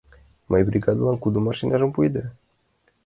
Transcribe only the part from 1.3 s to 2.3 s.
машинажым пуэда?